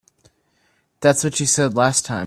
[1.01, 2.19] That's what she said the last time.